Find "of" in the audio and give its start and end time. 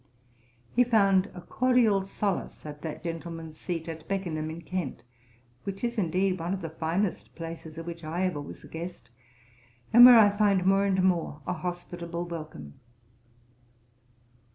6.55-6.61